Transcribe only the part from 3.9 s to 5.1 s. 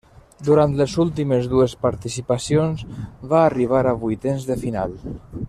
a vuitens de final.